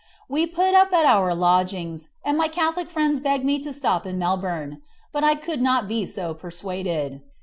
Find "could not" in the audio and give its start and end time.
5.35-5.87